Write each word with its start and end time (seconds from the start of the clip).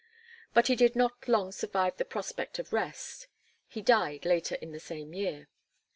But 0.55 0.65
he 0.65 0.75
did 0.75 0.95
not 0.95 1.27
long 1.27 1.51
survive 1.51 1.97
the 1.97 2.05
prospect 2.05 2.57
of 2.57 2.73
rest; 2.73 3.27
he 3.67 3.83
died 3.83 4.25
later 4.25 4.55
in 4.55 4.71
the 4.71 4.79
same 4.79 5.13
year. 5.13 5.47